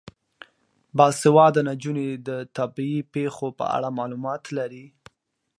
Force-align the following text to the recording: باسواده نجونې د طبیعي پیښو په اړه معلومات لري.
باسواده 0.97 1.61
نجونې 1.69 2.07
د 2.27 2.29
طبیعي 2.57 2.99
پیښو 3.13 3.47
په 3.59 3.65
اړه 3.75 3.89
معلومات 3.99 4.43
لري. 4.57 4.85